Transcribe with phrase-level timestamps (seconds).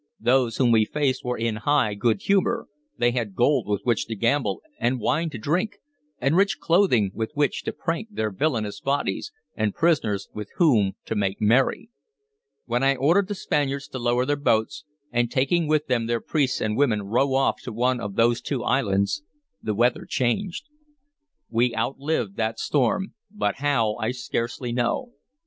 [0.19, 2.67] Those whom we faced were in high good humor:
[2.97, 5.77] they had gold with which to gamble, and wine to drink,
[6.17, 11.13] and rich clothing with which to prank their villainous bodies, and prisoners with whom to
[11.13, 11.91] make merry.
[12.65, 16.61] When I ordered the Spaniards to lower their boats, and taking with them their priests
[16.61, 19.21] and women row off to one of those two islands,
[19.61, 20.63] the weather changed.
[21.47, 25.11] We outlived that storm, but how I scarcely know.